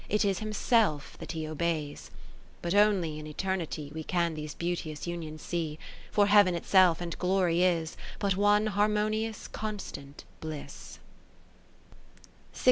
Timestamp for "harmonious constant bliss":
8.65-10.97